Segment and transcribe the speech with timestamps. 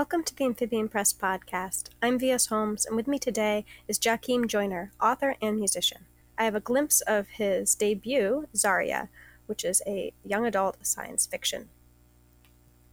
[0.00, 1.90] Welcome to the Amphibian Press podcast.
[2.00, 2.46] I'm V.S.
[2.46, 6.06] Holmes, and with me today is Jackiem Joyner, author and musician.
[6.38, 9.10] I have a glimpse of his debut, Zarya,
[9.44, 11.68] which is a young adult science fiction.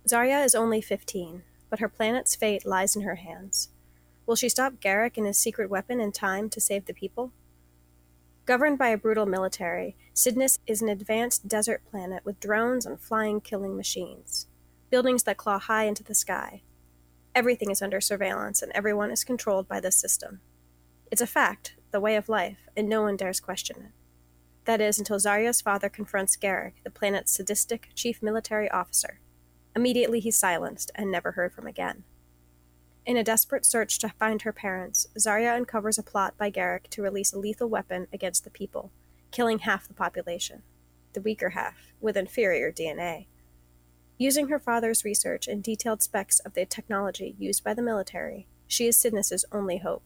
[0.06, 3.70] Zarya is only 15, but her planet's fate lies in her hands.
[4.26, 7.32] Will she stop Garak and his secret weapon in time to save the people?
[8.46, 13.40] Governed by a brutal military, Sydnus is an advanced desert planet with drones and flying
[13.40, 14.48] killing machines,
[14.90, 16.64] buildings that claw high into the sky.
[17.38, 20.40] Everything is under surveillance, and everyone is controlled by this system.
[21.12, 23.92] It's a fact, the way of life, and no one dares question it.
[24.66, 29.20] That is, until Zarya's father confronts Garak, the planet's sadistic chief military officer.
[29.76, 32.06] Immediately he's silenced and never heard from again.
[33.06, 37.04] In a desperate search to find her parents, Zarya uncovers a plot by Garak to
[37.04, 38.92] release a lethal weapon against the people,
[39.30, 40.64] killing half the population,
[41.14, 43.28] the weaker half, with inferior DNA.
[44.20, 48.88] Using her father's research and detailed specs of the technology used by the military, she
[48.88, 50.04] is Sydnus's only hope.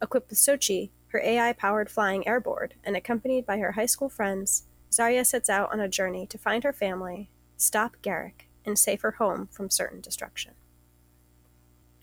[0.00, 4.66] Equipped with Sochi, her AI powered flying airboard, and accompanied by her high school friends,
[4.92, 9.12] Zarya sets out on a journey to find her family, stop Garak, and save her
[9.12, 10.52] home from certain destruction.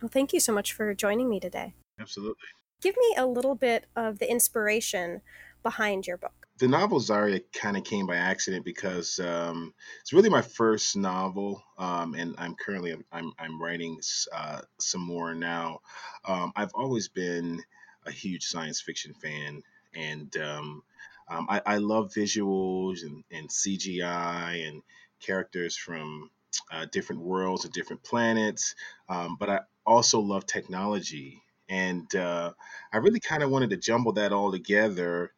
[0.01, 1.75] Well, thank you so much for joining me today.
[1.97, 2.47] Absolutely.
[2.81, 5.21] Give me a little bit of the inspiration
[5.63, 10.29] behind your book the novel Zarya kind of came by accident because um, it's really
[10.29, 13.99] my first novel, um, and I'm currently I'm I'm writing
[14.33, 15.81] uh, some more now.
[16.25, 17.61] Um, I've always been
[18.05, 20.83] a huge science fiction fan, and um,
[21.29, 24.81] um, I, I, love visuals and, and CGI and
[25.19, 26.29] characters from
[26.71, 28.75] uh, different worlds and different planets.
[29.09, 32.53] Um, but I also love technology, and uh,
[32.93, 35.31] I really kind of wanted to jumble that all together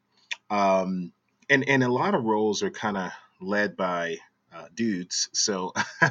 [0.50, 1.12] um,
[1.50, 4.18] and and a lot of roles are kind of led by
[4.54, 5.30] uh, dudes.
[5.34, 5.74] So,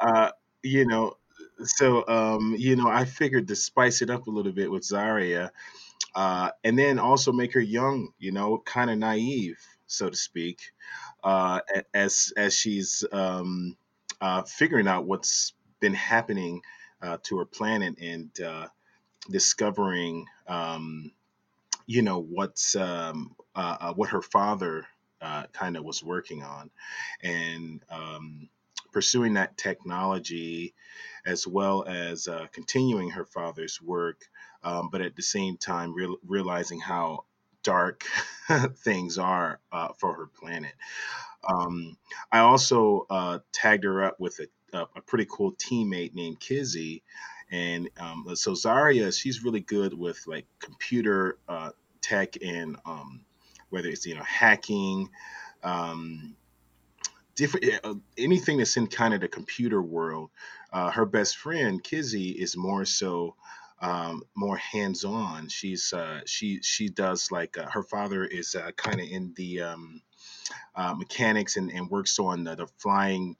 [0.00, 0.30] uh,
[0.62, 1.16] you know,
[1.62, 5.50] so um, you know, I figured to spice it up a little bit with Zarya,
[6.14, 8.10] uh, and then also make her young.
[8.18, 10.60] You know, kind of naive, so to speak,
[11.22, 11.60] uh,
[11.92, 13.76] as as she's um,
[14.20, 16.62] uh, figuring out what's been happening
[17.02, 18.68] uh, to her planet and uh,
[19.30, 20.26] discovering.
[20.48, 21.12] Um,
[21.86, 24.86] you know what's um, uh, uh, what her father
[25.20, 26.70] uh, kind of was working on,
[27.22, 28.48] and um,
[28.92, 30.74] pursuing that technology,
[31.26, 34.22] as well as uh, continuing her father's work,
[34.62, 37.24] um, but at the same time real, realizing how
[37.62, 38.04] dark
[38.76, 40.74] things are uh, for her planet.
[41.46, 41.96] Um,
[42.32, 44.40] I also uh, tagged her up with
[44.72, 47.02] a, a, pretty cool teammate named Kizzy.
[47.54, 51.70] And um, so Zarya, she's really good with like computer uh,
[52.02, 53.20] tech and um,
[53.70, 55.08] whether it's you know hacking,
[55.62, 56.34] um,
[57.36, 60.30] different uh, anything that's in kind of the computer world.
[60.72, 63.36] Uh, her best friend Kizzy is more so
[63.80, 65.48] um, more hands-on.
[65.48, 69.60] She's uh, she she does like uh, her father is uh, kind of in the
[69.62, 70.02] um,
[70.96, 73.36] mechanics and, and works on the, the flying.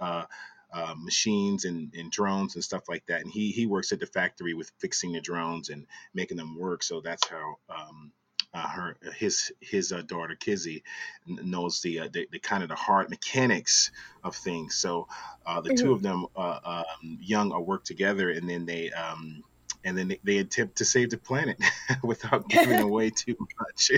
[0.77, 3.21] Uh, machines and, and drones and stuff like that.
[3.21, 6.83] And he he works at the factory with fixing the drones and making them work.
[6.83, 8.11] So that's how um,
[8.55, 10.85] uh, her his his uh, daughter Kizzy
[11.27, 13.91] knows the, uh, the, the kind of the hard mechanics
[14.23, 14.77] of things.
[14.77, 15.09] So
[15.45, 15.85] uh, the mm-hmm.
[15.85, 18.91] two of them, uh, um, young, are work together, and then they.
[18.91, 19.43] Um,
[19.87, 21.59] and then they, they, attempt to save the planet
[22.03, 23.91] without giving away too much.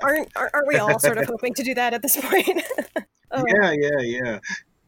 [0.00, 2.62] aren't, aren't we all sort of hoping to do that at this point?
[3.32, 3.44] oh.
[3.48, 4.38] Yeah, yeah, yeah.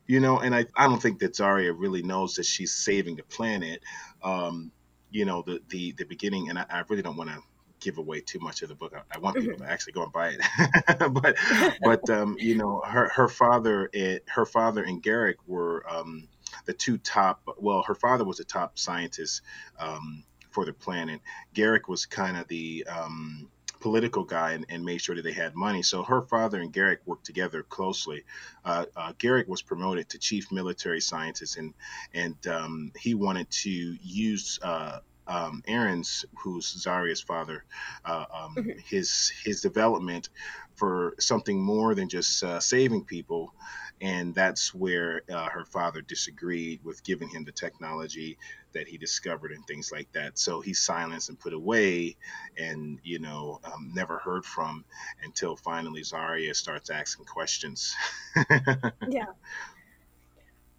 [0.07, 3.23] You know, and I, I don't think that Zarya really knows that she's saving the
[3.23, 3.83] planet.
[4.23, 4.71] Um,
[5.11, 7.39] you know, the, the, the beginning, and I, I really don't want to
[7.85, 8.95] give away too much of the book.
[8.97, 9.65] I, I want people mm-hmm.
[9.65, 11.13] to actually go and buy it.
[11.13, 11.37] but
[11.83, 16.29] but um, you know, her her father it, her father and Garak were um,
[16.65, 17.43] the two top.
[17.59, 19.43] Well, her father was a top scientist
[19.79, 21.21] um, for the planet.
[21.55, 23.49] Garak was kind of the um,
[23.85, 25.83] political guy and, and, made sure that they had money.
[25.83, 28.25] So her father and Garak worked together closely.
[28.65, 31.75] Uh, uh, Garak was promoted to chief military scientist, and
[32.15, 37.65] and um, he wanted to use uh, um, Aaron's, who's Zarya's father,
[38.05, 38.79] uh, um, mm-hmm.
[38.85, 40.29] his his development
[40.77, 43.55] for something more than just uh, saving people,
[44.01, 48.37] and that's where uh, her father disagreed with giving him the technology
[48.73, 50.39] that he discovered and things like that.
[50.39, 52.17] So he's silenced and put away,
[52.59, 54.85] and you know um, never heard from
[55.23, 57.95] until finally Zarya starts asking questions.
[59.09, 59.27] yeah.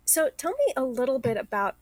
[0.06, 1.76] So tell me a little bit about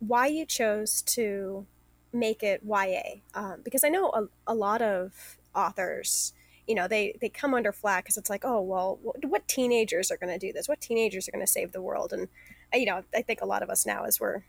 [0.00, 1.66] why you chose to
[2.12, 6.32] make it YA um, because I know a, a lot of authors
[6.66, 10.10] you know they they come under flack because it's like oh well what, what teenagers
[10.10, 10.68] are going to do this?
[10.68, 12.12] What teenagers are going to save the world?
[12.12, 12.28] And
[12.72, 14.42] you know, I think a lot of us now, as we're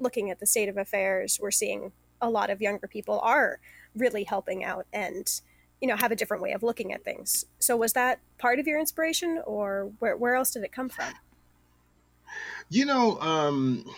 [0.00, 3.60] looking at the state of affairs, we're seeing a lot of younger people are
[3.94, 5.40] really helping out and
[5.80, 7.46] you know have a different way of looking at things.
[7.60, 11.14] So was that part of your inspiration or where, where else did it come from?
[12.68, 13.88] You know um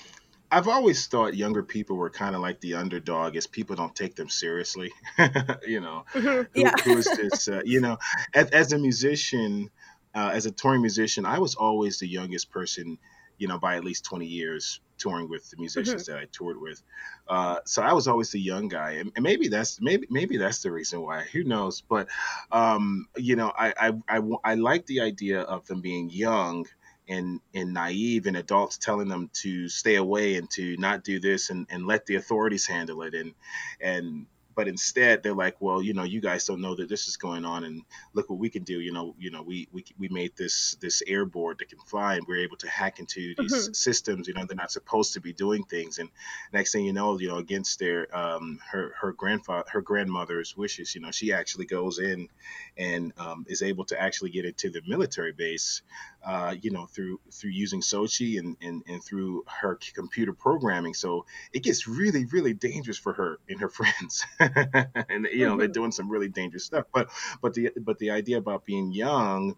[0.51, 4.17] I've always thought younger people were kind of like the underdog, as people don't take
[4.17, 4.93] them seriously.
[5.67, 6.21] you know, mm-hmm.
[6.21, 7.49] who, yeah who is this?
[7.49, 7.99] Uh, you know,
[8.35, 9.71] as, as a musician,
[10.15, 12.99] uh, as a touring musician, I was always the youngest person,
[13.39, 16.13] you know, by at least 20 years touring with the musicians mm-hmm.
[16.13, 16.83] that I toured with.
[17.29, 20.63] Uh, so I was always the young guy, and, and, maybe that's maybe maybe that's
[20.63, 21.23] the reason why.
[21.33, 21.81] Who knows?
[21.81, 22.09] But
[22.51, 26.67] um, you know, I, I I I like the idea of them being young
[27.11, 31.51] and and naive and adults telling them to stay away and to not do this
[31.51, 33.15] and, and let the authorities handle it.
[33.15, 33.35] And
[33.83, 37.17] and but instead they're like well you know you guys don't know that this is
[37.17, 37.83] going on and
[38.15, 38.81] look what we can do.
[38.81, 42.27] You know you know we we, we made this this airboard that can fly and
[42.27, 43.73] we're able to hack into these mm-hmm.
[43.73, 44.29] systems.
[44.29, 45.99] You know they're not supposed to be doing things.
[45.99, 46.09] And
[46.53, 50.95] next thing you know you know against their um her her grandfather her grandmother's wishes
[50.95, 52.29] you know she actually goes in
[52.77, 55.83] and um, is able to actually get into the military base
[56.25, 60.95] uh, you know through through using sochi and, and and through her computer programming.
[60.95, 64.25] So it gets really really dangerous for her and her friends
[65.09, 65.59] and you know mm-hmm.
[65.59, 66.87] they're doing some really dangerous stuff.
[66.93, 67.11] But
[67.43, 69.57] but the but the idea about being young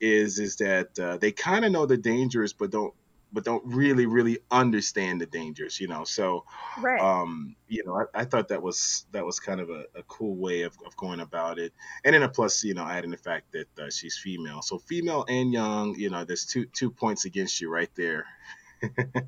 [0.00, 2.94] is is that uh, they kind of know the dangers, but don't
[3.34, 6.44] but don't really really understand the dangers you know so
[6.80, 7.00] right.
[7.00, 10.36] um you know I, I, thought that was that was kind of a, a cool
[10.36, 11.72] way of, of going about it
[12.04, 15.26] and then a plus you know adding the fact that uh, she's female so female
[15.28, 18.24] and young you know there's two two points against you right there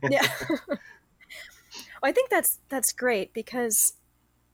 [0.09, 0.79] yeah well,
[2.05, 3.95] i think that's that's great because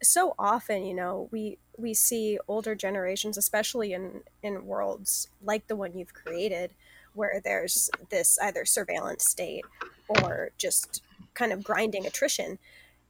[0.02, 5.76] so often, you know, we we see older generations, especially in in worlds like the
[5.76, 6.70] one you've created,
[7.14, 9.64] where there's this either surveillance state
[10.08, 11.02] or just
[11.34, 12.58] kind of grinding attrition.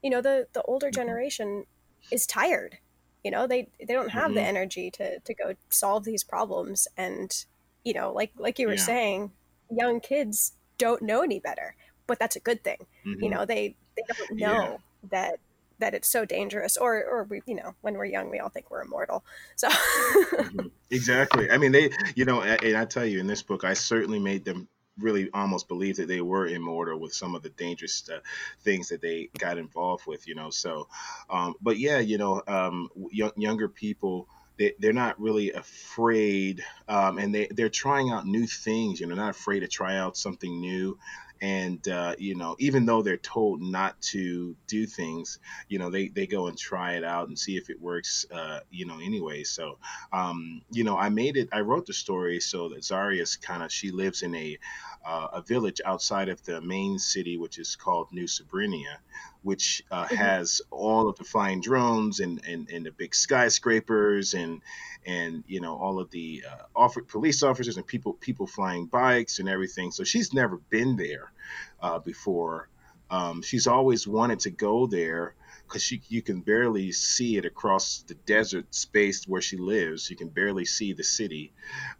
[0.03, 1.01] You know, the the older mm-hmm.
[1.01, 1.67] generation
[2.11, 2.79] is tired.
[3.25, 4.35] You know, they they don't have mm-hmm.
[4.35, 7.45] the energy to to go solve these problems, and
[7.85, 8.81] you know, like like you were yeah.
[8.81, 9.33] saying,
[9.71, 11.75] young kids don't know any better,
[12.07, 12.87] but that's a good thing.
[13.07, 13.23] Mm-hmm.
[13.25, 14.77] You know, they they don't know yeah.
[15.11, 15.39] that
[15.83, 18.71] that it's so dangerous or or we you know when we're young we all think
[18.71, 19.25] we're immortal.
[19.57, 20.69] So mm-hmm.
[20.91, 21.51] exactly.
[21.51, 24.45] I mean they you know and i tell you in this book i certainly made
[24.45, 24.69] them
[24.99, 28.19] really almost believe that they were immortal with some of the dangerous uh,
[28.63, 30.87] things that they got involved with you know so
[31.31, 37.19] um, but yeah you know um, y- younger people they, they're not really afraid um,
[37.19, 40.61] and they, they're trying out new things you know not afraid to try out something
[40.61, 40.99] new
[41.43, 46.09] and uh, you know even though they're told not to do things you know they,
[46.09, 49.43] they go and try it out and see if it works uh, you know anyway
[49.43, 49.77] so
[50.13, 53.71] um, you know i made it i wrote the story so that zarya's kind of
[53.71, 54.57] she lives in a
[55.05, 58.99] uh, a village outside of the main city which is called new sabrinia
[59.43, 60.15] which uh, mm-hmm.
[60.15, 64.63] has all of the flying drones and, and, and the big skyscrapers and
[65.05, 69.49] and you know all of the uh, police officers and people people flying bikes and
[69.49, 69.91] everything.
[69.91, 71.32] So she's never been there
[71.81, 72.69] uh, before.
[73.11, 75.35] Um, she's always wanted to go there
[75.73, 80.11] because you can barely see it across the desert space where she lives.
[80.11, 81.53] You can barely see the city.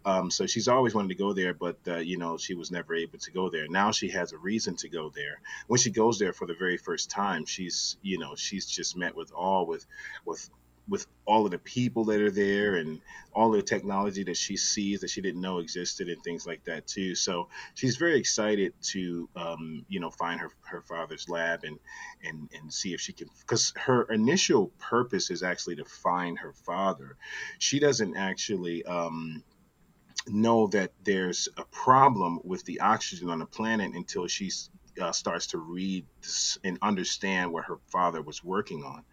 [0.05, 2.95] Um, so she's always wanted to go there, but uh, you know she was never
[2.95, 3.67] able to go there.
[3.67, 5.41] Now she has a reason to go there.
[5.67, 9.15] When she goes there for the very first time, she's you know she's just met
[9.15, 9.85] with awe with
[10.25, 10.49] with
[10.87, 12.99] with all of the people that are there and
[13.33, 16.85] all the technology that she sees that she didn't know existed and things like that
[16.87, 17.15] too.
[17.15, 21.79] So she's very excited to um, you know find her her father's lab and
[22.23, 26.53] and and see if she can because her initial purpose is actually to find her
[26.53, 27.17] father.
[27.59, 29.43] She doesn't actually um,
[30.27, 34.51] know that there's a problem with the oxygen on the planet until she
[35.01, 36.05] uh, starts to read
[36.63, 39.03] and understand what her father was working on.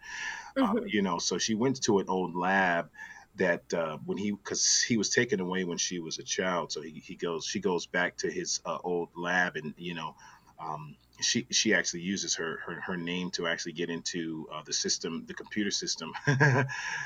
[0.57, 0.87] Um, mm-hmm.
[0.87, 2.89] you know, so she went to an old lab
[3.35, 6.81] that uh, when he because he was taken away when she was a child so
[6.81, 10.15] he, he goes she goes back to his uh, old lab and you know
[10.59, 14.73] um, she she actually uses her her, her name to actually get into uh, the
[14.73, 16.11] system, the computer system,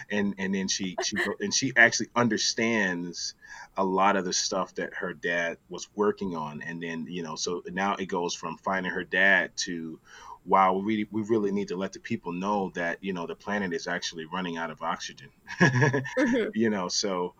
[0.09, 3.33] and and then she she and she actually understands
[3.77, 7.35] a lot of the stuff that her dad was working on, and then you know
[7.35, 9.99] so now it goes from finding her dad to
[10.45, 13.35] wow, we really, we really need to let the people know that you know the
[13.35, 15.29] planet is actually running out of oxygen.
[15.59, 16.49] mm-hmm.
[16.55, 17.33] You know, so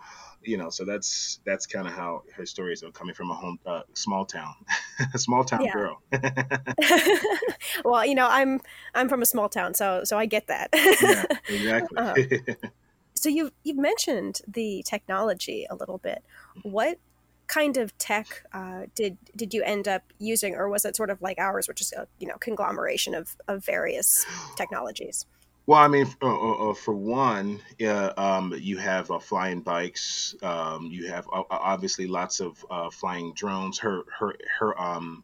[0.46, 3.60] you know, so that's that's kind of how her story is coming from a home
[3.66, 4.54] uh, small town,
[5.16, 6.02] small town girl.
[7.86, 8.62] well, you know, I'm
[8.94, 10.70] I'm from a small town, so so I get that.
[10.74, 11.98] yeah, exactly.
[11.98, 12.70] Uh,
[13.16, 16.24] so you've you've mentioned the technology a little bit.
[16.64, 17.00] What
[17.48, 21.22] kind of tech uh, did did you end up using, or was it sort of
[21.22, 24.26] like ours, which is a you know conglomeration of of various
[24.56, 25.26] technologies?
[25.68, 30.36] Well, I mean, uh, uh, uh, for one, uh, um, you have uh, flying bikes.
[30.44, 33.80] Um, you have uh, obviously lots of uh, flying drones.
[33.80, 35.24] Her her her um,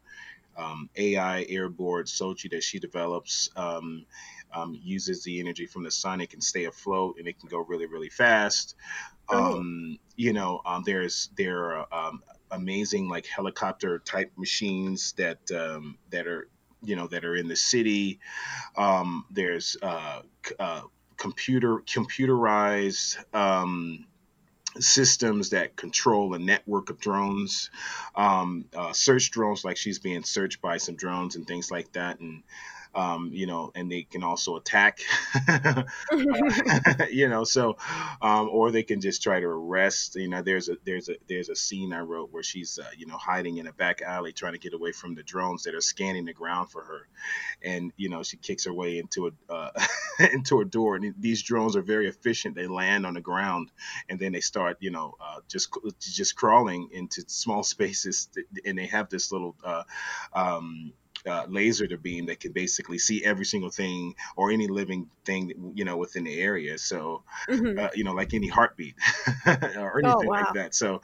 [0.58, 3.50] um, AI airboard Sochi that she develops
[4.54, 6.22] um, uses the energy from the sun.
[6.22, 8.76] It can stay afloat and it can go really really fast.
[9.30, 15.98] Um, you know, um, there's there are um, amazing like helicopter type machines that um,
[16.10, 16.48] that are
[16.84, 18.20] you know that are in the city.
[18.76, 20.22] Um, there's uh,
[20.60, 20.82] uh,
[21.18, 24.06] computer computerized um,
[24.80, 27.70] systems that control a network of drones,
[28.16, 32.20] um, uh, search drones like she's being searched by some drones and things like that,
[32.20, 32.44] and
[32.94, 35.00] um, you know, and they can also attack,
[37.12, 37.78] you know, so
[38.22, 40.16] um, or they can just try to arrest.
[40.16, 43.06] You know, there's a there's a there's a scene I wrote where she's uh, you
[43.06, 45.82] know hiding in a back alley trying to get away from the drones that are
[45.82, 47.08] scanning the ground for her,
[47.64, 49.72] and you know she kicks her way into a uh,
[50.34, 52.56] into a door, and these drones are very efficient.
[52.56, 53.72] They land on the ground
[54.10, 58.30] and then they start you know uh, just just crawling into small spaces
[58.66, 59.84] and they have this little uh,
[60.34, 60.94] um,
[61.28, 65.74] uh, laser to beam that can basically see every single thing or any living thing
[65.76, 66.78] you know within the area.
[66.78, 68.96] So hmm uh, you know like any heartbeat
[69.78, 70.76] or Oh anything like that.
[70.76, 71.02] So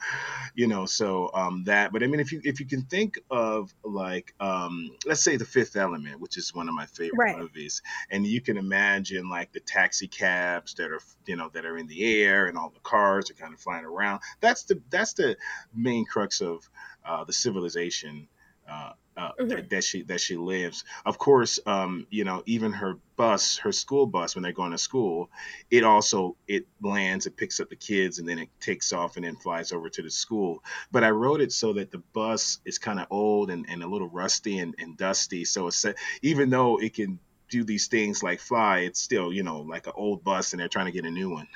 [0.54, 3.74] you know so um that but i mean if you if you can think of
[3.82, 7.36] like um let's say the fifth element which is one of my favorite Right.
[7.38, 11.76] movies and you can imagine like the taxi cabs that are you know that are
[11.78, 14.20] in the air and all the cars are kind of flying around.
[14.40, 15.36] That's the that's the
[15.74, 16.68] main crux of
[17.04, 18.28] uh, the civilization
[18.68, 20.84] uh, uh, hmm that, that she that she lives.
[21.04, 24.78] Of course, um, you know, even her bus, her school bus, when they're going to
[24.78, 25.30] school,
[25.70, 29.24] it also it lands, it picks up the kids, and then it takes off and
[29.24, 30.62] then flies over to the school.
[30.92, 33.88] But I wrote it so that the bus is kind of old and, and a
[33.88, 35.44] little rusty and, and dusty.
[35.44, 35.84] So it's
[36.22, 37.18] even though it can
[37.50, 40.68] do these things like fly, it's still you know like an old bus, and they're
[40.68, 41.48] trying to get a new one.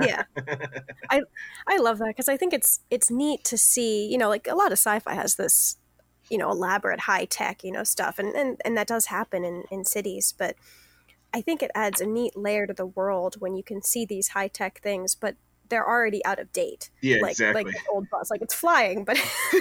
[0.00, 0.24] Yeah.
[1.10, 1.22] I
[1.66, 4.54] I love that because I think it's it's neat to see, you know, like a
[4.54, 5.76] lot of sci-fi has this,
[6.30, 9.64] you know, elaborate high tech, you know, stuff and, and and that does happen in
[9.70, 10.56] in cities, but
[11.32, 14.28] I think it adds a neat layer to the world when you can see these
[14.28, 15.36] high tech things, but
[15.68, 16.90] they're already out of date.
[17.00, 17.72] yeah, Like like exactly.
[17.72, 19.16] this old bus, like it's flying, but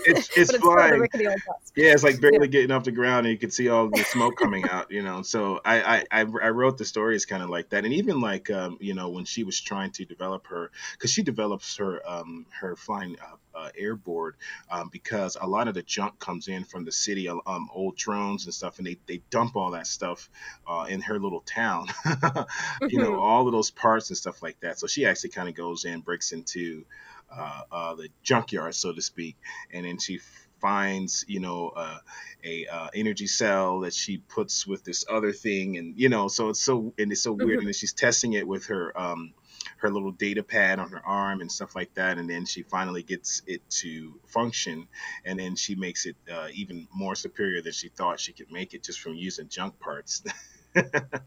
[0.06, 1.00] It's it's but it's flying.
[1.00, 1.72] rickety old bus.
[1.76, 2.40] Yeah, it's like Yeah.
[2.40, 4.92] barely getting off the ground, and you can see all the smoke coming out.
[4.92, 7.94] You know, so I I, I I wrote the stories kind of like that, and
[7.94, 11.78] even like um, you know when she was trying to develop her, because she develops
[11.78, 14.34] her um her flying uh, uh, airboard
[14.70, 17.98] um, because a lot of the junk comes in from the city, uh, um, old
[17.98, 20.30] drones and stuff, and they they dump all that stuff
[20.68, 21.88] uh, in her little town.
[22.88, 24.80] you know, hmm all of those parts and stuff like that.
[24.80, 26.86] So she actually kind of goes in, breaks into
[27.30, 29.38] uh, uh, the junkyard, so to speak,
[29.72, 30.20] and then she
[30.60, 32.00] finds you know uh,
[32.44, 36.50] a uh, energy cell that she puts with this other thing and you know so
[36.50, 39.34] it's so and it's so weird and hmm then she's testing it with her um
[39.80, 43.04] her little data pad on her arm and stuff like that and then she finally
[43.04, 44.88] gets it to function
[45.26, 48.74] and then she makes it uh, even more superior than she thought she could make
[48.74, 50.24] it just from using junk parts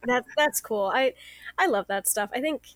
[0.04, 0.90] That that's cool.
[0.92, 1.14] I
[1.58, 2.30] I love that stuff.
[2.32, 2.66] I think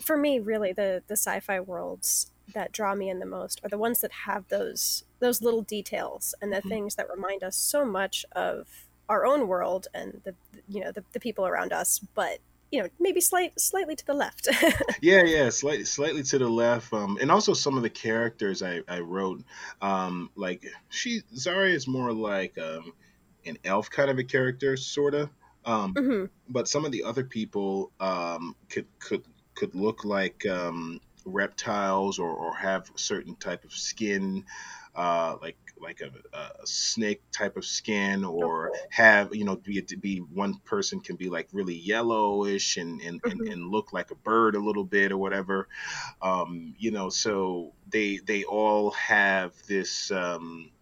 [0.00, 3.78] for me, really, the the sci-fi worlds that draw me in the most are the
[3.78, 6.78] ones that have those those little details and the Mhm.
[6.78, 10.36] things that remind us so much of our own world and the
[10.68, 14.14] you know the, the people around us, but you know maybe slight slightly to the
[14.14, 14.48] left.
[15.00, 16.92] Yeah, yeah, slightly slightly to the left.
[16.92, 19.42] Um, and also some of the characters I, I wrote,
[19.80, 22.92] um, like she Zarya is more like um
[23.46, 25.30] an elf kind of a character, sorta.
[25.64, 31.00] Um, hmm but some of the other people um could could could look like um
[31.28, 34.44] reptiles or, or have a certain type of skin,
[34.94, 39.96] uh, like like a, a snake type of skin, or have you know be to
[39.96, 44.10] be one person can be like really yellowish and and, and hmm and look like
[44.10, 45.68] a bird a little bit or whatever.
[46.22, 50.72] Um you know so they they all have this um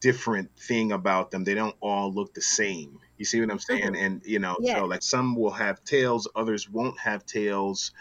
[0.00, 1.44] different thing about them.
[1.44, 3.96] They don't all look the same you see what i'm hmm saying?
[3.96, 7.92] And you know Yeah, so like some will have tails others won't have tails.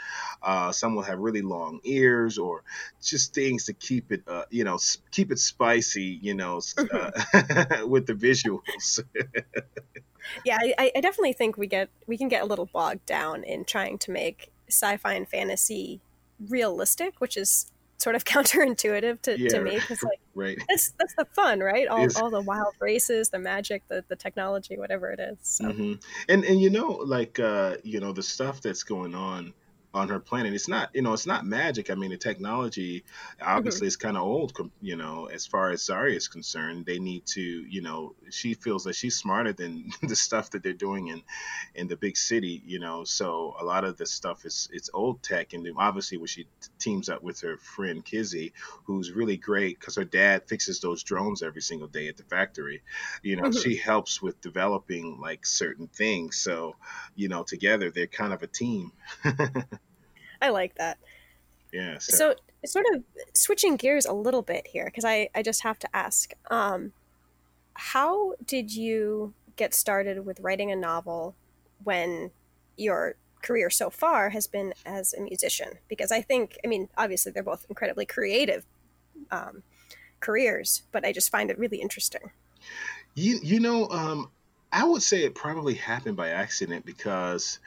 [0.42, 2.64] Uh some will have really long ears or
[3.02, 4.78] just things to keep it uh you know
[5.12, 9.00] keep it spicy you know s- hmm uh, with the visuals.
[10.44, 10.58] Yeah.
[10.62, 13.98] I, I definitely think we get we can get a little bogged down in trying
[14.00, 16.02] to make sci-fi and fantasy
[16.40, 20.58] realistic, which is sort of counterintuitive to, to me because like right.
[20.68, 21.88] that's that's the fun right?
[21.88, 25.72] All, all the wild races the magic the, the technology whatever it is so.
[25.72, 25.94] Hmm
[26.30, 29.54] And and you know, like uh, you know, the stuff that's going on
[29.96, 30.54] on her planet.
[30.54, 31.90] It's not, you know, it's not magic.
[31.90, 33.06] I mean, the technology
[33.56, 36.86] hmm obviously is kind of old, you know, as far as Zarya is concerned.
[36.86, 40.74] They need to, you know, she feels that she's smarter than the stuff that they're
[40.74, 41.24] doing in
[41.74, 43.04] in the big city, you know.
[43.04, 46.48] So a lot of the stuff is it's old tech, and obviously when she
[46.80, 48.54] teams up with her friend Kizzy,
[48.86, 52.84] who's really great because her dad fixes those drones every single day at the factory.
[53.24, 56.38] You know, hmm she helps with developing like certain things.
[56.38, 56.76] So,
[57.16, 58.92] you know, together they're kind of a team.
[60.42, 60.98] I like that.
[61.72, 61.98] yeah.
[62.00, 65.78] So So, sort of switching gears a little bit here, because I, I just have
[65.80, 66.94] to ask um,
[67.76, 71.36] how did you get started with writing a novel
[71.84, 72.32] when
[72.78, 75.74] your career so far has been as a musician?
[75.88, 78.66] Because I think, I mean, obviously they're both incredibly creative
[79.32, 79.64] um,
[80.20, 82.32] careers, but I just find it really interesting.
[83.14, 84.32] you you know, um,
[84.72, 87.60] I would say it probably happened by accident because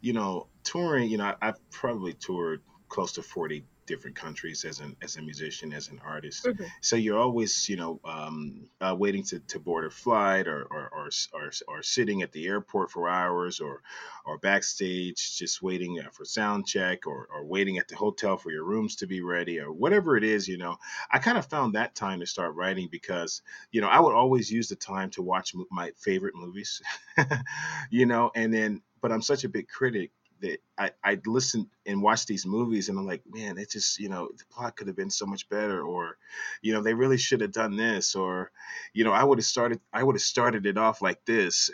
[0.00, 4.78] you know, touring, you know, I, I've probably toured close to 40 different countries as
[4.80, 6.46] an as a musician, as an artist.
[6.46, 10.62] hmm So you're always, you know, um, uh, waiting to, to board a flight or
[10.64, 13.82] or, or or or sitting at the airport for hours or
[14.24, 18.50] or backstage just waiting uh, for sound check or, or waiting at the hotel for
[18.50, 20.76] your rooms to be ready or whatever it is, you know.
[21.10, 24.50] I kind of found that time to start writing because, you know, I would always
[24.50, 26.80] use the time to watch my favorite movies,
[27.90, 32.02] you know, and then but I'm such a big critic that I, I'd listen and
[32.02, 34.96] watch these movies and I'm like, man, it just, you know, the plot could have
[34.96, 36.18] been so much better or,
[36.60, 38.50] you know, they really should have done this or,
[38.92, 41.70] you know, I would have started I would have started it off like this.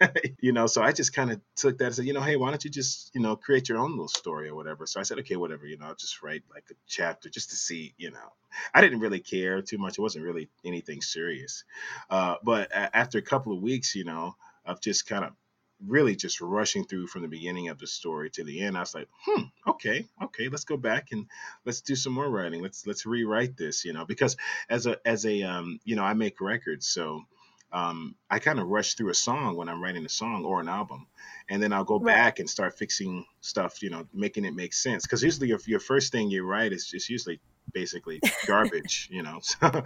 [0.40, 2.50] you know, so I just kind of took that and said, you know, hey, why
[2.50, 4.86] don't you just, you know, create your own little story or whatever.
[4.86, 7.56] So I said, okay, whatever, you know, I'll just write like a chapter just to
[7.56, 8.32] see, you know.
[8.74, 9.98] I didn't really care too much.
[9.98, 11.64] It wasn't really anything serious.
[12.10, 15.32] Uh, but after a couple of weeks, you know, of just kind of
[15.86, 18.94] really just rushing through from the beginning of the story to the end, I was
[18.94, 21.28] like, hmm, okay, okay, let's go back and
[21.64, 22.62] let's do some more writing.
[22.62, 24.36] Let's let's rewrite this, you know, because
[24.68, 27.22] as a as a um, you know, I make records, so
[27.72, 30.68] um, I kind of rush through a song when I'm writing a song or an
[30.68, 31.06] album,
[31.48, 32.22] and then I'll go Right.
[32.22, 35.04] back and start fixing stuff, you know, making it make sense.
[35.06, 37.40] Because usually, your your first thing you write is just usually
[37.72, 39.40] basically garbage, you know.
[39.60, 39.84] So,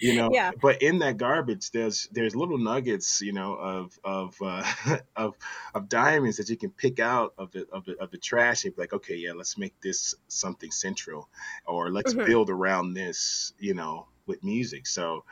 [0.00, 0.52] you know, Yeah.
[0.60, 5.34] but in that garbage, there's there's little nuggets, you know, of of uh, of
[5.74, 8.74] of diamonds that you can pick out of the of the of the trash and
[8.74, 11.28] be like, okay, yeah, let's make this something central,
[11.66, 14.86] or let's hmm build around this, you know, with music.
[14.86, 15.24] So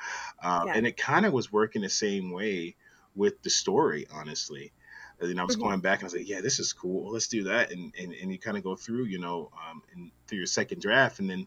[0.43, 0.75] um, Yeah.
[0.75, 2.77] and it kind of was working the same way
[3.15, 4.73] with the story, honestly.
[5.21, 7.13] And then I was hmm going back and I was like, yeah, this is cool.
[7.13, 7.71] Let's do that.
[7.71, 10.81] And and, and you kind of go through, you know, um, and through your second
[10.81, 11.47] draft, and then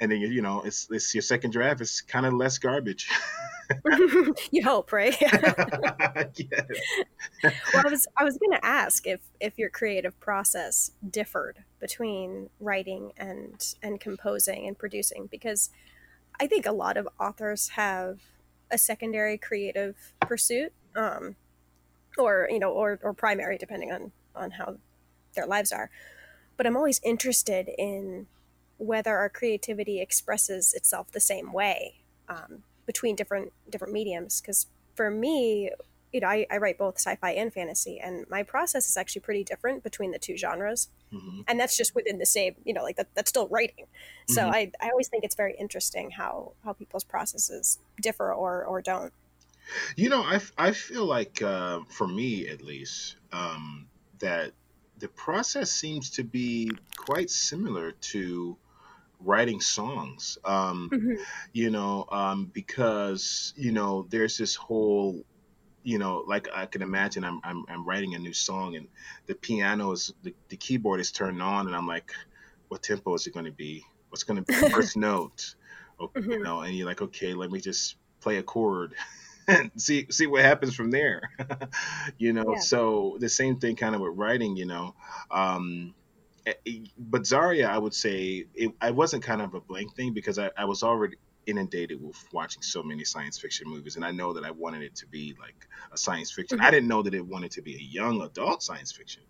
[0.00, 1.80] and then you you know, it's it's your second draft.
[1.80, 3.08] It's kind of less garbage.
[4.50, 5.16] you hope, right?
[6.36, 6.96] yes.
[7.72, 12.50] well, I was I was going to ask if if your creative process differed between
[12.60, 15.70] writing and and composing and producing because
[16.40, 18.20] I think a lot of authors have
[18.70, 21.36] a secondary creative pursuit, um,
[22.18, 24.76] or you know, or or primary depending on on how
[25.34, 25.90] their lives are.
[26.56, 28.26] But I'm always interested in
[28.78, 31.96] whether our creativity expresses itself the same way
[32.28, 34.40] um, between different different mediums.
[34.40, 35.70] Because for me,
[36.12, 39.44] you know, I, I write both sci-fi and fantasy, and my process is actually pretty
[39.44, 40.88] different between the two genres.
[41.10, 43.86] Hmm and that's just within the same you know like that that's still writing.
[44.26, 48.64] So hmm i i always think it's very interesting how how people's processes differ or
[48.64, 49.12] or don't
[49.96, 54.52] You know, I, f- I feel like, uh, for me at least, um, that
[54.98, 58.58] the process seems to be quite similar to
[59.20, 60.38] writing songs.
[60.44, 65.24] Um, hmm you know, um, because you know, there's this whole,
[65.82, 68.88] you know, like I can imagine I'm I'm, I'm writing a new song and
[69.26, 72.12] the piano is the, the keyboard is turned on and I'm like,
[72.68, 73.84] what tempo is it going to be?
[74.08, 75.56] What's going to be the first note?
[75.98, 78.94] Oh, you hmm know, and you're like, okay, let me just play a chord
[79.76, 81.22] see see what happens from there.
[82.18, 84.56] you know, yeah so the same thing kind of with writing.
[84.56, 84.94] You know.
[85.30, 85.94] Um,
[86.46, 90.14] eh, eh, but Zarya, I would say it, I wasn't kind of a blank thing
[90.14, 94.12] because I, I was already inundated with watching so many science fiction movies, and I
[94.12, 95.56] know that I wanted it to be like
[95.92, 96.58] a science fiction.
[96.60, 99.22] I hmm didn't know that it wanted to be a young adult science fiction,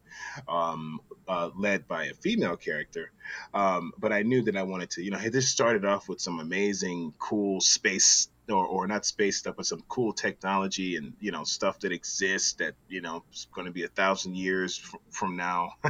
[0.48, 3.12] um, uh, led by a female character.
[3.52, 6.20] Um, but I knew that I wanted to, you know, hey, this started off with
[6.20, 8.28] some amazing, cool space.
[8.46, 12.52] Or, or not space stuff, but some cool technology and you know stuff that exists
[12.54, 15.70] that you know is going to be a thousand years fr- from now,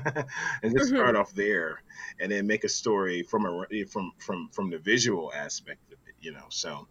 [0.62, 1.82] and just hmm start off there,
[2.20, 6.14] and then make a story from a from from from the visual aspect of it,
[6.20, 6.46] you know.
[6.48, 6.86] So,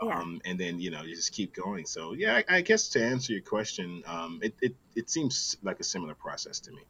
[0.00, 1.86] yeah um, and then you know you just keep going.
[1.86, 5.80] So yeah, I, I guess to answer your question, um, it, it it seems like
[5.80, 6.82] a similar process to me.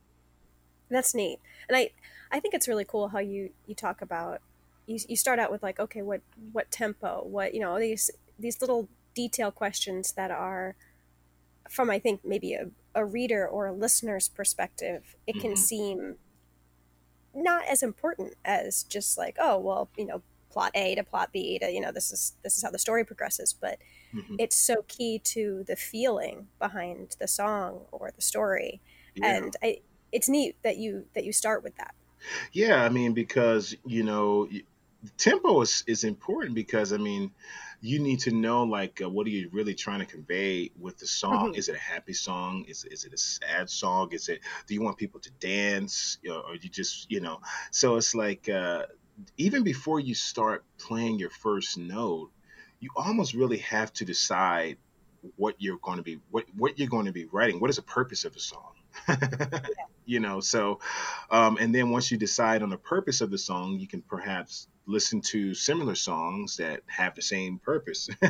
[0.90, 1.90] That's neat, and I
[2.30, 4.40] I think it's really cool how you you talk about
[4.88, 6.22] you you start out with like okay what
[6.52, 10.76] what tempo what you know these these little detail questions that are
[11.70, 16.18] from I think maybe a, a reader or a listener's perspective it can hmm seem
[17.34, 21.58] not as important as just like oh well you know plot A to plot B
[21.58, 23.78] to you know this is this is how the story progresses but
[24.12, 28.82] hmm it's so key to the feeling behind the song or the story.
[29.14, 29.48] Yeah.
[29.48, 31.94] and I, it's neat that you that you start with that.
[32.52, 34.48] Yeah, I mean, because you know,
[35.16, 37.32] tempo is is important because I mean,
[37.80, 41.06] you need to know like uh, what are you really trying to convey with the
[41.06, 41.48] song?
[41.48, 42.64] hmm Is it a happy song?
[42.68, 44.12] Is is it a sad song?
[44.12, 46.18] Is it do you want people to dance?
[46.22, 47.40] You know, or you just you know?
[47.70, 48.86] So it's like uh,
[49.38, 52.30] even before you start playing your first note,
[52.80, 54.78] you almost really have to decide
[55.36, 57.60] what you're going to be what what you're going to be writing.
[57.60, 58.72] What is the purpose of the song?
[60.06, 60.80] you know, so
[61.30, 64.68] um, and then once you decide on the purpose of the song, you can perhaps
[64.86, 68.08] listen to similar songs that have the same purpose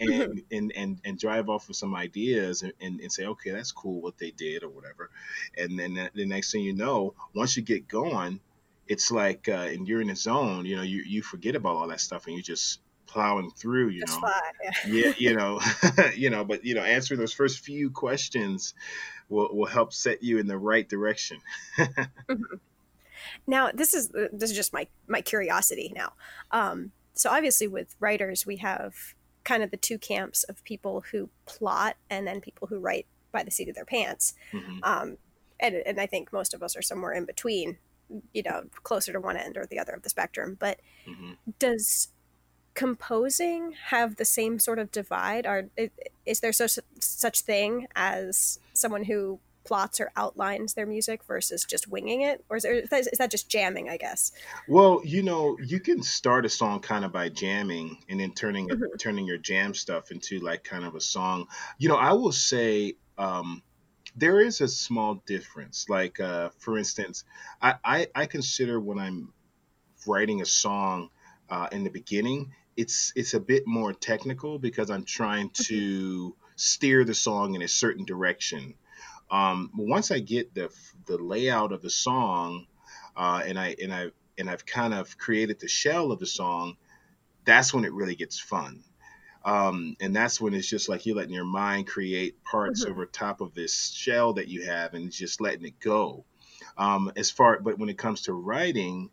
[0.00, 3.70] and, and and and drive off of some ideas and, and, and say okay that's
[3.70, 5.10] cool what they did or whatever.
[5.56, 8.40] And then the the next thing you know once you get going
[8.86, 11.88] it's like uh, and you're in the zone you know you, you forget about all
[11.88, 12.80] that stuff and you're just
[13.14, 14.28] plowing through you just know?
[14.62, 15.12] yeah yeah.
[15.18, 15.60] you know
[16.16, 18.74] you know but you know answering those first few questions
[19.28, 21.38] will, will help set you in the right direction.
[22.28, 22.58] Mhm.
[23.46, 26.12] now this is uh, this is just my my curiosity now.
[26.50, 28.94] Um so obviously with writers we have
[29.44, 33.42] kind of the two camps of people who plot and then people who write by
[33.44, 34.34] the seat of their pants.
[34.50, 35.16] Hmm um
[35.60, 37.78] and, and i think most of us are somewhere in between
[38.32, 42.08] you know closer to one end or the other of the spectrum but hmm does
[42.74, 45.46] composing have the same sort of divide?
[45.46, 45.68] Or
[46.26, 51.88] is there such such thing as someone who plots or outlines their music versus just
[51.88, 53.88] winging it, or is, there, is that just jamming?
[53.88, 54.32] I guess.
[54.68, 58.68] Well, you know, you can start a song kind of by jamming and then turning
[58.68, 61.46] it, hmm turning your jam stuff into like kind of a song.
[61.78, 63.62] You know, I will say um,
[64.16, 65.88] there is a small difference.
[65.88, 67.24] Like, uh, for instance,
[67.60, 69.32] I, I, I consider when I'm
[70.06, 71.10] writing a song
[71.50, 77.04] uh, in the beginning, it's it's a bit more technical because I'm trying to steer
[77.04, 78.74] the song in a certain direction
[79.30, 80.70] um, once I get the
[81.06, 82.66] the layout of the song,
[83.16, 86.76] uh, and I and I and I've kind of created the shell of the song,
[87.44, 88.84] that's when it really gets fun.
[89.44, 93.06] Um, and that's when it's just like you're letting your mind create parts hmm over
[93.06, 96.24] top of this shell that you have, and just letting it go.
[96.78, 99.10] Um, as far, but when it comes to writing,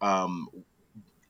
[0.00, 0.48] um,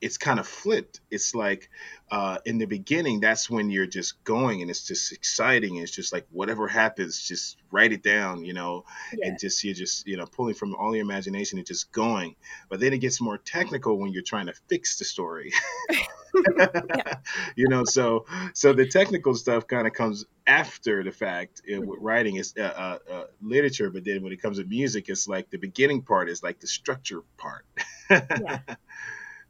[0.01, 0.99] it's kind of flipped.
[1.11, 1.69] It's like
[2.11, 5.77] uh, in the beginning, that's when you're just going and it's just exciting.
[5.77, 9.27] It's just like whatever happens, just write it down, you know, Yeah.
[9.27, 12.35] and just you're just you know pulling from all your imagination and just going.
[12.69, 15.53] But then it gets more technical when you're trying to fix the story,
[17.55, 17.83] you know.
[17.85, 22.01] So so the technical stuff kind of comes after the fact uh, with Mhm.
[22.01, 25.49] writing is uh, uh, uh, literature, but then when it comes to music, it's like
[25.49, 27.65] the beginning part is like the structure part.
[28.33, 28.59] Yeah.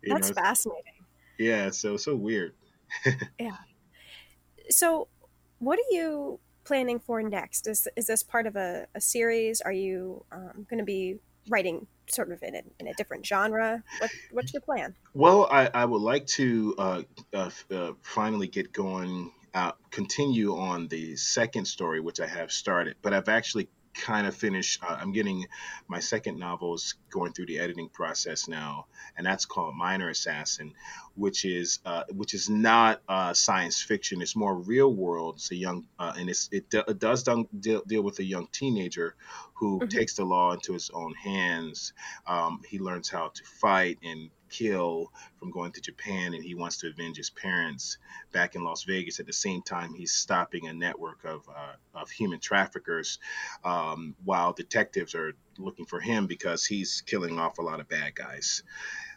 [0.03, 1.05] That's know, fascinating.
[1.37, 2.53] yeah, so so weird.
[3.39, 3.57] Yeah.
[4.69, 5.07] So,
[5.59, 7.67] what are you planning for next?
[7.67, 9.61] Is is this part of a, a series?
[9.61, 13.83] Are you um, going to be writing sort of in a, in a different genre?
[13.99, 14.95] What what's your plan?
[15.13, 17.01] Well, I, I would like to uh,
[17.33, 22.95] uh, uh, finally get going, uh, continue on the second story, which I have started,
[23.01, 24.83] but I've actually kind of finished.
[24.83, 25.45] Uh, I'm getting
[25.87, 30.73] my second novel is going through the editing process now, and that's called Minor Assassin,
[31.15, 34.21] which is uh, which is not uh, science fiction.
[34.21, 35.35] It's more real world.
[35.37, 39.15] It's a young uh, and it's, it, it does deal, deal with a young teenager
[39.55, 41.93] who hmm takes the law into his own hands
[42.25, 46.77] um, he learns how to fight and kill from going to Japan, and he wants
[46.77, 47.97] to avenge his parents
[48.31, 49.19] back in Las Vegas.
[49.19, 53.17] At the same time, he's stopping a network of uh, of human traffickers,
[53.63, 58.13] um, while detectives are looking for him because he's killing off a lot of bad
[58.13, 58.63] guys.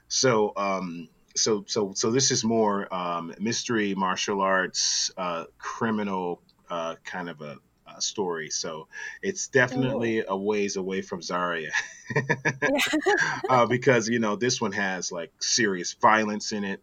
[0.09, 0.53] So.
[0.57, 7.29] Um, so, so, so this is more um, mystery, martial arts, uh, criminal uh, kind
[7.29, 7.59] of a,
[7.97, 8.51] a story.
[8.51, 8.89] So
[9.23, 11.71] it's Oh, definitely a ways away from Zarya.
[13.49, 16.83] uh, because you know this one has like serious violence in it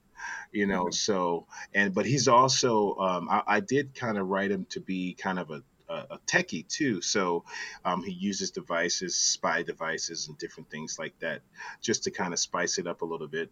[0.52, 4.52] you know hmm so and but he's also um, I, I did kind of write
[4.52, 7.02] him to be kind of a a, a techie too.
[7.02, 7.44] So
[7.86, 11.42] um, he uses devices spy devices and different things like that
[11.82, 13.50] just to kind of spice it up a little bit.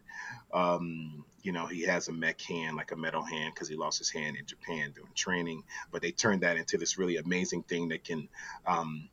[0.53, 3.97] Um, you know he has a mech hand like a metal hand because he lost
[3.97, 7.89] his hand in japan during training but they turned that into this really amazing thing
[7.89, 8.27] that can
[8.67, 9.09] um,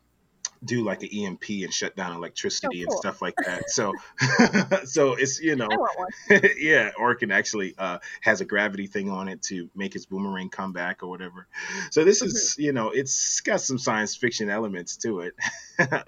[0.65, 2.83] do like an EMP and shut down electricity Oh, cool.
[2.83, 3.71] and stuff like that.
[3.71, 3.95] So,
[4.85, 6.41] so it's you know, I want one.
[6.59, 10.07] yeah, or it can actually uh, has a gravity thing on it to make his
[10.07, 11.47] boomerang come back or whatever.
[11.91, 12.27] So this Mhm.
[12.27, 15.35] is you know, it's got some science fiction elements to it,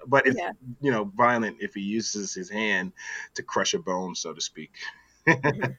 [0.07, 0.51] but it's Yeah.
[0.81, 2.93] you know violent if he uses his hand
[3.35, 4.71] to crush a bone, so to speak.
[5.27, 5.75] Mhm.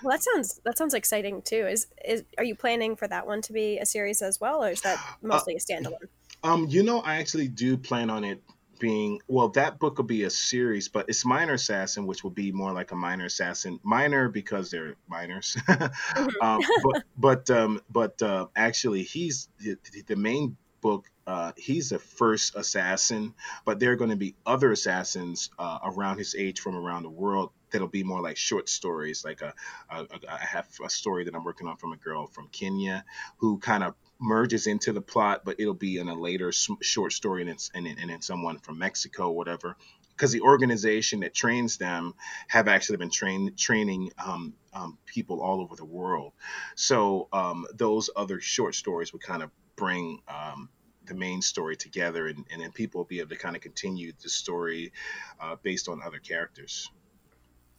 [0.00, 1.66] Well, that sounds that sounds exciting too.
[1.66, 4.70] Is is are you planning for that one to be a series as well, or
[4.70, 6.08] is that mostly a standalone?
[6.42, 8.42] Um, you know, I actually do plan on it
[8.78, 9.48] being well.
[9.50, 12.92] That book will be a series, but it's Minor Assassin, which will be more like
[12.92, 13.80] a minor assassin.
[13.82, 16.30] Minor because they're minors, Mhm.
[16.40, 21.10] um, but but um, but uh, actually, he's the, the main book.
[21.26, 23.34] Uh, he's the first assassin,
[23.66, 27.10] but there are going to be other assassins uh, around his age from around the
[27.10, 29.24] world that'll be more like short stories.
[29.24, 29.52] Like a,
[29.90, 33.04] a, a, I have a story that I'm working on from a girl from Kenya
[33.38, 37.42] who kind of merges into the plot, but it'll be in a later short story,
[37.42, 39.76] and it's and, and then someone from Mexico, whatever.
[40.10, 42.14] Because the organization that trains them
[42.48, 46.32] have actually been train, training um, um, people all over the world.
[46.74, 50.70] So um, those other short stories would kind of bring um,
[51.06, 54.12] the main story together, and, and then people will be able to kind of continue
[54.20, 54.92] the story
[55.40, 56.90] uh, based on other characters.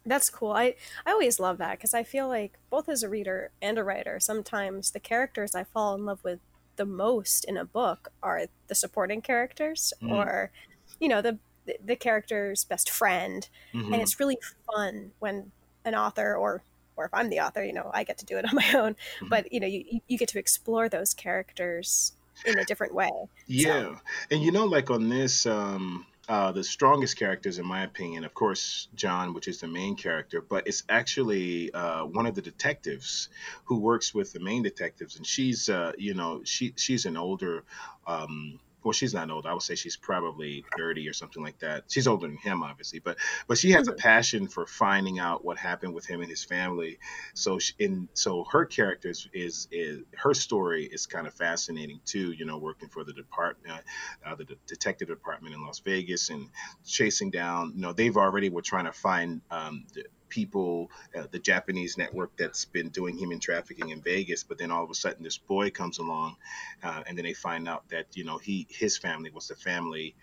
[0.04, 0.52] That's cool.
[0.52, 3.84] I I always love that because I feel like both as a reader and a
[3.84, 6.40] writer, sometimes the characters I fall in love with
[6.76, 10.52] the most in a book are the supporting characters Mm, or
[10.98, 11.38] you know the
[11.82, 13.48] the character's best friend
[13.92, 14.38] and mhm, it's really
[14.74, 15.52] fun when
[15.84, 16.64] an author or
[16.96, 18.96] or if I'm the author, you know, I get to do it on my own,
[19.20, 19.30] mhm.
[19.30, 22.12] but you know, you you- get to explore those characters
[22.44, 23.10] in a different way.
[23.54, 23.98] So, Yeah,
[24.30, 28.32] and you know, like on this, um, uh, the strongest characters, in my opinion, of
[28.32, 33.28] course, John, which is the main character, but it's actually uh, one of the detectives
[33.64, 37.64] who works with the main detectives, and she's, uh, you know, she she's an older.
[38.06, 39.46] Um, well, she's not old.
[39.46, 41.84] I would say she's probably thirty or something like that.
[41.88, 45.44] She's older than him, obviously, but but she has a mhm, passion for finding out
[45.44, 46.98] what happened with him and his family.
[47.34, 52.00] So, she, in so her character is, is is her story is kind of fascinating
[52.04, 52.32] too.
[52.32, 53.84] You know, working for the department
[54.24, 56.48] uh, the de- detective department in Las Vegas and
[56.84, 57.72] chasing down.
[57.74, 62.30] You know, they've already were trying to find um, the people, uh, the Japanese network
[62.36, 64.42] that's been doing human trafficking in Vegas.
[64.42, 66.36] But then all of a sudden, this boy comes along,
[66.82, 70.14] uh, and then they find out that you know he his family was the family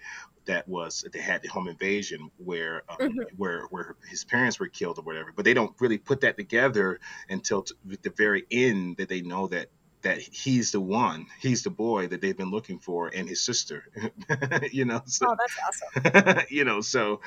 [0.48, 3.26] that was they had the home invasion where um, mhm.
[3.38, 5.32] where where his parents were killed or whatever.
[5.36, 9.48] But they don't really put that together until t- the very end that they know
[9.48, 9.70] that
[10.03, 13.83] that he's the one, he's the boy that they've been looking for, and his sister.
[14.71, 16.45] you know, so Oh, that's awesome.
[16.49, 17.21] you know, so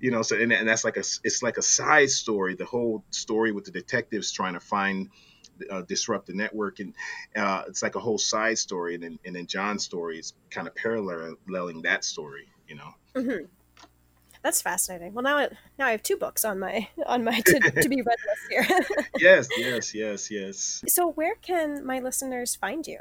[0.00, 2.54] you know, so and, and that's like a it's like a side story.
[2.54, 5.08] The whole story with the detectives trying to find.
[5.70, 6.94] Uh, disrupt the network and
[7.34, 10.68] uh, it's like a whole side story and then, and then john's story is kind
[10.68, 13.46] of paralleling that story you know hmm
[14.46, 15.12] That's fascinating.
[15.12, 18.00] Well, now I, now I have two books on my on my to, to be
[18.00, 18.80] read list here.
[19.18, 23.00] yes yes yes yes so, where can my listeners find you?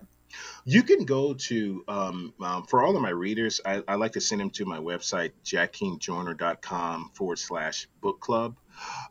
[0.65, 4.21] You can go to, um, um, for all of my readers, I, I like to
[4.21, 8.58] send them to my website, jackiemjoyner.com forward slash book club.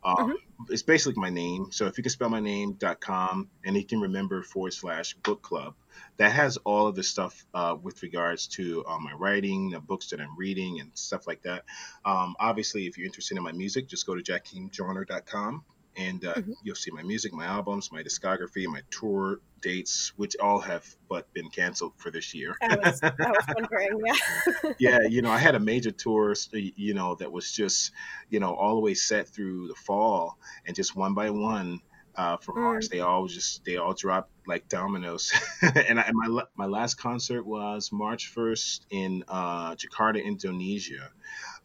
[0.05, 0.33] Um, hmm
[0.71, 1.73] it's basically my name.
[1.73, 5.15] So if you can spell my name, dot com, and you can remember forward slash
[5.15, 5.75] book club,
[6.17, 10.11] that has all of the stuff uh, with regards to uh, my writing, the books
[10.11, 11.65] that I'm reading, and stuff like that.
[12.05, 15.65] Um, obviously, if you're interested in my music, just go to jackingjoyner.com
[15.97, 20.37] and uh, hmm you'll see my music, my albums, my discography, my tour dates, which
[20.41, 22.57] all have but been canceled for this year.
[22.63, 24.01] I was I was wondering.
[24.05, 24.73] Yeah.
[24.79, 27.93] yeah, you know, I had a major tour, you know, that was just,
[28.31, 31.81] you know, all the way set through the fall, and just one by one,
[32.17, 32.91] uh, March, Mm.
[32.91, 35.33] they all just they all dropped like dominoes.
[35.63, 41.11] and, I, and my my last concert was March first in uh, Jakarta, Indonesia,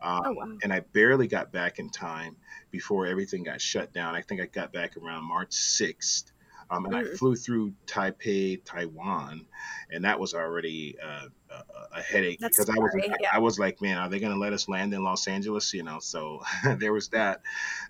[0.02, 0.46] um, Oh wow.
[0.64, 2.36] and I barely got back in time
[2.72, 4.16] before everything got shut down.
[4.16, 6.32] I think I got back around March sixth.
[6.72, 7.18] Um, and I Mm.
[7.18, 9.48] flew through Taipei, Taiwan,
[9.90, 12.92] and that was already uh, a, a headache That's because I was.
[12.96, 13.28] Yeah.
[13.34, 15.74] I was like, man, are they going to let us land in Los Angeles?
[15.74, 16.44] You know, so
[16.78, 17.42] there was that.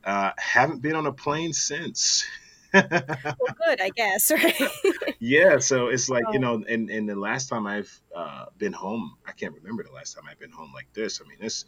[0.04, 2.26] Uh, haven't been on a plane since.
[2.74, 4.32] Well, good, I guess.
[4.40, 5.16] Right.
[5.20, 8.72] yeah, so it's like you oh, know, and and the last time I've uh, been
[8.72, 11.20] home, I can't remember the last time I've been home like this.
[11.24, 11.66] I mean, this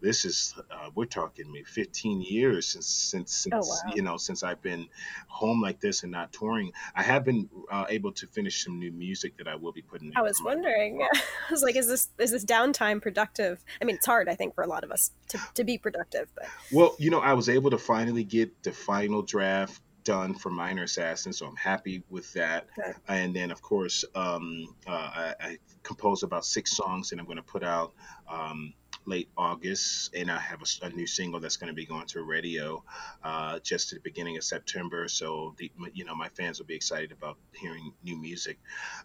[0.00, 3.92] this is uh, we're talking maybe 15 years since since oh since wow.
[3.94, 4.86] you know since I've been
[5.28, 6.72] home like this and not touring.
[6.94, 10.12] I have been uh, able to finish some new music that I will be putting
[10.16, 11.00] I was wondering.
[11.14, 13.64] I was like, is this is this downtime productive?
[13.80, 16.28] I mean, it's hard, I think, for a lot of us to, to be productive,
[16.34, 20.50] but Well, you know, I was able to finally get the final draft done for
[20.50, 22.68] Minor Assassin, so I'm happy with that.
[22.74, 22.94] Good.
[23.08, 27.36] And then, of course, um, uh, I, I composed about six songs, and I'm going
[27.36, 27.92] to put out
[28.28, 28.74] um,
[29.10, 32.22] late August, and I have a, a new single that's going to be going to
[32.22, 32.82] radio
[33.22, 35.08] uh, just at the beginning of September.
[35.08, 38.58] So the you know my fans will be excited about hearing new music.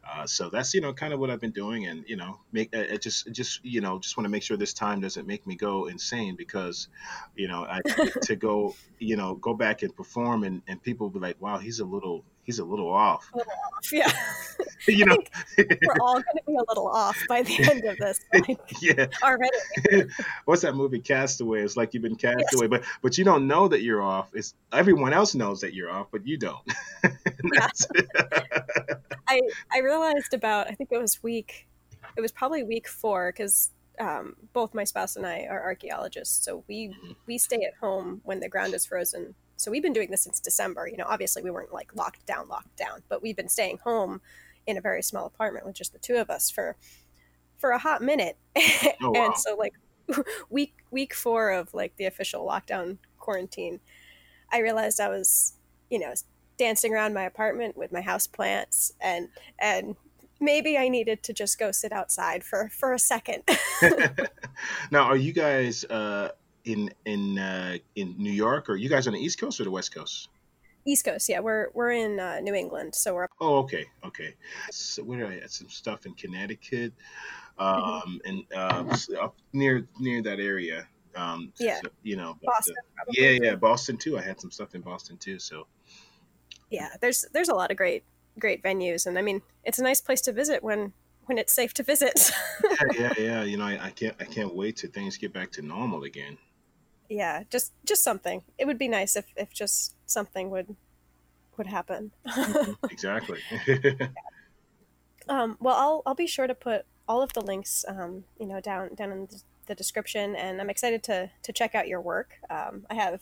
[0.09, 2.69] Uh, so that's you know kind of what I've been doing, and you know make
[2.71, 5.55] it just just you know just want to make sure this time doesn't make me
[5.55, 6.87] go insane because
[7.35, 7.81] you know I
[8.21, 11.57] to go you know go back and perform and and people will be like wow
[11.57, 13.29] he's a little he's a little off.
[13.33, 14.11] A little off, yeah.
[14.87, 15.17] you know,
[15.57, 18.19] we're all going to be a little off by the end of this.
[18.47, 19.07] Like, yeah.
[19.23, 19.57] Already.
[20.45, 21.61] What's that movie Castaway?
[21.63, 22.53] It's like you've been cast yes.
[22.55, 24.29] away, but but you don't know that you're off.
[24.33, 26.61] It's everyone else knows that you're off, but you don't.
[29.27, 29.41] I
[29.73, 31.67] I realized about I think it was week
[32.17, 36.63] it was probably week four because um, both my spouse and I are archaeologists, so
[36.67, 37.13] we mm-hmm.
[37.25, 40.39] we stay at home when the ground is frozen so we've been doing this since
[40.39, 40.87] December.
[40.87, 44.21] You know, obviously we weren't like locked down, locked down, but we've been staying home
[44.67, 46.75] in a very small apartment with just the two of us for
[47.57, 48.37] for a hot minute.
[49.01, 49.25] Oh, wow.
[49.25, 49.73] and so like
[50.49, 53.79] week week four of like the official lockdown quarantine,
[54.51, 55.53] I realized I was,
[55.89, 56.13] you know,
[56.57, 59.95] dancing around my apartment with my house plants and and
[60.39, 63.43] maybe I needed to just go sit outside for for a second.
[64.91, 66.29] now, are you guys uh
[66.65, 69.71] in in uh, in New York, or you guys on the East Coast or the
[69.71, 70.29] West Coast?
[70.85, 71.39] East Coast, yeah.
[71.39, 73.27] We're we're in uh, New England, so we're.
[73.39, 74.35] Oh, okay, okay.
[74.71, 76.93] So where I had some stuff in Connecticut,
[77.57, 78.17] um, mm-hmm.
[78.25, 80.87] and uh, up near near that area.
[81.15, 81.79] Um, yeah.
[81.81, 82.75] So, you know, but, Boston.
[82.99, 84.17] Uh, yeah, yeah, Boston too.
[84.17, 85.39] I had some stuff in Boston too.
[85.39, 85.67] So.
[86.69, 88.03] Yeah, there's there's a lot of great
[88.37, 90.93] great venues, and I mean, it's a nice place to visit when
[91.25, 92.31] when it's safe to visit.
[92.63, 93.43] yeah, yeah, yeah.
[93.43, 96.37] You know, I, I can't I can't wait till things get back to normal again
[97.09, 98.43] yeah just just something.
[98.57, 100.75] It would be nice if if just something would
[101.57, 102.11] would happen.
[102.91, 103.39] Exactly.
[105.27, 108.61] Um, well i'll i'll be sure to put all of the links um, you know
[108.61, 109.27] down down in
[109.65, 112.33] the description and i'm excited to to check out your work.
[112.47, 113.21] Um, i have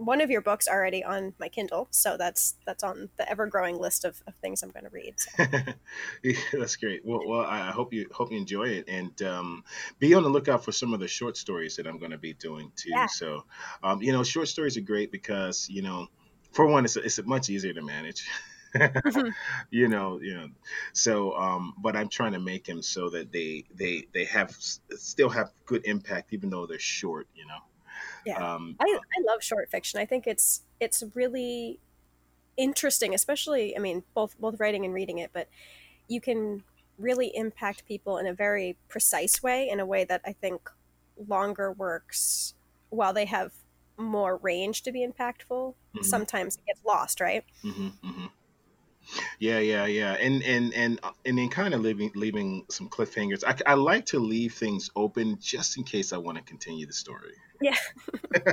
[0.00, 3.78] one of your books already on my Kindle, so that's that's on the ever growing
[3.78, 5.14] list of, of things I'm going to read.
[5.18, 5.44] So.
[6.24, 7.04] yeah, that's great.
[7.04, 9.64] Well, well, I hope you hope you enjoy it, and um,
[9.98, 12.32] be on the lookout for some of the short stories that I'm going to be
[12.32, 12.90] doing too.
[12.90, 13.06] Yeah.
[13.06, 13.44] So,
[13.82, 16.08] um, you know, short stories are great because you know,
[16.52, 18.26] for one, it's it's much easier to manage.
[18.74, 19.28] mm-hmm.
[19.70, 20.46] you know you know
[20.92, 25.28] so um but i'm trying to make them so that they they they have still
[25.28, 27.58] have good impact even though they're short you know
[28.26, 30.00] yeah, um, I, I love short fiction.
[30.00, 31.78] I think it's it's really
[32.56, 33.76] interesting, especially.
[33.76, 35.48] I mean, both both writing and reading it, but
[36.08, 36.62] you can
[36.98, 40.68] really impact people in a very precise way, in a way that I think
[41.28, 42.54] longer works,
[42.90, 43.52] while they have
[43.96, 46.02] more range to be impactful, mm-hmm.
[46.02, 47.44] sometimes it gets lost, right?
[47.64, 48.26] Mm-hmm, mm-hmm.
[49.38, 53.42] Yeah, yeah, yeah, and and and uh, and then kind of leaving leaving some cliffhangers.
[53.44, 56.92] I, I like to leave things open just in case I want to continue the
[56.92, 57.34] story.
[57.60, 57.76] Yeah.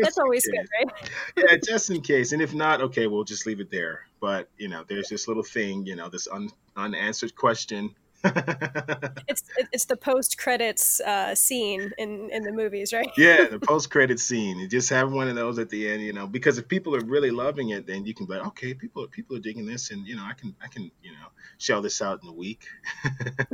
[0.00, 1.10] That's always good, right?
[1.36, 2.32] yeah, just in case.
[2.32, 4.06] And if not, okay, we'll just leave it there.
[4.20, 7.94] But, you know, there's this little thing, you know, this un- unanswered question.
[8.24, 13.10] It's it's the post credits uh, scene in in the movies, right?
[13.18, 14.58] yeah, the post credit scene.
[14.58, 17.04] You just have one of those at the end, you know, because if people are
[17.04, 20.06] really loving it, then you can be like, okay, people people are digging this, and
[20.06, 22.66] you know, I can I can you know shell this out in a week.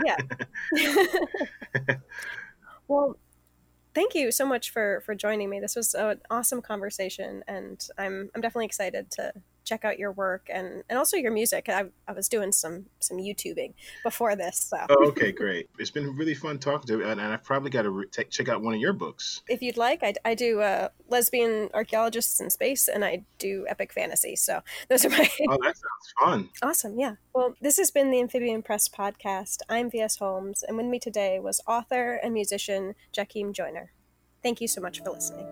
[0.05, 0.17] yeah.
[2.89, 3.17] well,
[3.95, 5.59] thank you so much for for joining me.
[5.59, 9.33] This was an awesome conversation, and I'm I'm definitely excited to
[9.71, 11.69] check out your work and and also your music.
[11.69, 14.59] I, I was doing some some YouTubing before this.
[14.59, 15.69] So oh, okay, great.
[15.79, 18.25] It's been really fun talking to you, and, and I've probably got to re- t-
[18.25, 19.43] check out one of your books.
[19.49, 23.93] If you'd like, I, I do uh, lesbian archaeologists in space, and I do epic
[23.93, 24.35] fantasy.
[24.35, 25.31] So those are my.
[25.49, 26.49] oh, that sounds fun.
[26.63, 27.15] Awesome, yeah.
[27.33, 29.59] Well, this has been the Amphibian Press podcast.
[29.69, 30.17] I'm V.S.
[30.17, 33.93] Holmes, and with me today was author and musician Jackiem Joyner.
[34.43, 35.47] Thank you so much for listening.